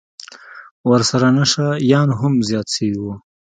ورسره 0.89 1.27
نشه 1.37 1.67
يان 1.91 2.09
هم 2.19 2.33
زيات 2.47 2.67
سوي 2.75 2.93
وو. 2.99 3.13